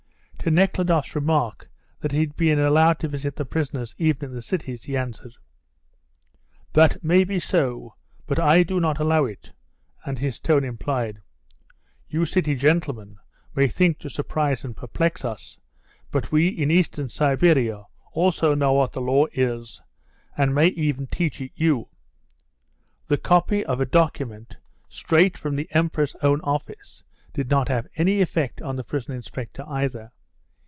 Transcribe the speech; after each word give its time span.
To 0.43 0.49
Nekhludoff's 0.49 1.13
remark 1.15 1.69
that 1.99 2.11
he 2.11 2.21
had 2.21 2.35
been 2.35 2.57
allowed 2.57 2.97
to 3.01 3.07
visit 3.07 3.35
the 3.35 3.45
prisoners 3.45 3.93
even 3.99 4.29
in 4.29 4.33
the 4.35 4.41
cities 4.41 4.85
he 4.85 4.97
answered: 4.97 5.35
"That 6.73 7.03
may 7.03 7.23
be 7.23 7.37
so, 7.37 7.93
but 8.25 8.39
I 8.39 8.63
do 8.63 8.79
not 8.79 8.97
allow 8.97 9.25
it," 9.25 9.53
and 10.03 10.17
his 10.17 10.39
tone 10.39 10.63
implied, 10.63 11.21
"You 12.09 12.25
city 12.25 12.55
gentlemen 12.55 13.19
may 13.55 13.67
think 13.67 13.99
to 13.99 14.09
surprise 14.09 14.65
and 14.65 14.75
perplex 14.75 15.23
us, 15.23 15.59
but 16.09 16.31
we 16.31 16.47
in 16.47 16.71
Eastern 16.71 17.07
Siberia 17.07 17.83
also 18.11 18.55
know 18.55 18.73
what 18.73 18.93
the 18.93 18.99
law 19.01 19.27
is, 19.33 19.79
and 20.35 20.55
may 20.55 20.69
even 20.69 21.05
teach 21.05 21.39
it 21.39 21.51
you." 21.53 21.87
The 23.09 23.17
copy 23.19 23.63
of 23.63 23.79
a 23.79 23.85
document 23.85 24.57
straight 24.89 25.37
from 25.37 25.55
the 25.55 25.67
Emperor's 25.69 26.15
own 26.23 26.41
office 26.41 27.03
did 27.31 27.51
not 27.51 27.67
have 27.67 27.85
any 27.95 28.21
effect 28.23 28.59
on 28.59 28.75
the 28.75 28.83
prison 28.83 29.13
inspector 29.13 29.63
either. 29.67 30.11